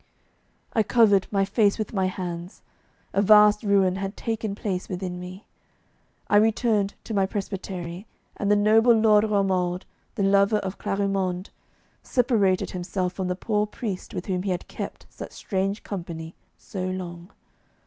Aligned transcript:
I 0.73 0.81
covered 0.81 1.27
my 1.29 1.45
face 1.45 1.77
with 1.77 1.93
my 1.93 2.07
hands, 2.07 2.63
a 3.13 3.21
vast 3.21 3.61
ruin 3.61 3.97
had 3.97 4.17
taken 4.17 4.55
place 4.55 4.89
within 4.89 5.19
me. 5.19 5.45
I 6.27 6.37
returned 6.37 6.95
to 7.03 7.13
my 7.13 7.27
presbytery, 7.27 8.07
and 8.35 8.49
the 8.49 8.55
noble 8.55 8.95
Lord 8.95 9.25
Romuald, 9.25 9.85
the 10.15 10.23
lover 10.23 10.57
of 10.57 10.79
Clarimonde, 10.79 11.51
separated 12.01 12.71
himself 12.71 13.13
from 13.13 13.27
the 13.27 13.35
poor 13.35 13.67
priest 13.67 14.15
with 14.15 14.25
whom 14.25 14.41
he 14.41 14.49
had 14.49 14.67
kept 14.67 15.05
such 15.11 15.33
strange 15.33 15.83
company 15.83 16.33
so 16.57 16.83
long. 16.87 17.29